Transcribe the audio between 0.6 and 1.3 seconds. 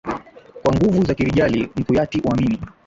Kwa nguvu za